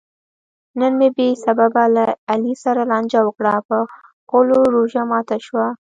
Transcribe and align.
نن 0.79 0.91
مې 0.99 1.09
بې 1.15 1.27
سببه 1.45 1.83
له 1.95 2.05
علي 2.31 2.53
سره 2.63 2.81
لانجه 2.91 3.19
وکړه؛ 3.23 3.55
په 3.67 3.77
غولو 4.29 4.59
روژه 4.73 5.03
ماته 5.11 5.37
شوه. 5.45 5.67